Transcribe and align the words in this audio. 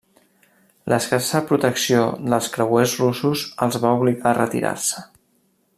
L'escassa 0.93 1.41
protecció 1.51 2.01
dels 2.31 2.49
creuers 2.55 2.97
russos 3.05 3.45
els 3.67 3.79
va 3.85 3.93
obligar 3.99 4.31
a 4.31 4.37
retirar-se. 4.43 5.07